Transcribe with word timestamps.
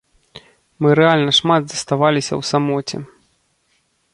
Мы 0.85 0.89
рэальна 0.99 1.33
шмат 1.39 1.63
заставаліся 1.73 2.33
ў 2.39 2.51
самоце. 2.53 2.97